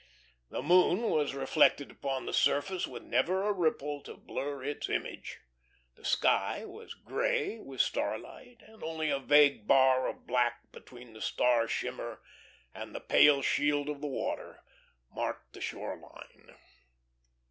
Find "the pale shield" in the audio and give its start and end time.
12.95-13.89